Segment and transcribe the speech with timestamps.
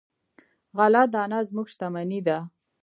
[0.77, 2.37] غله دانه زموږ شتمني ده.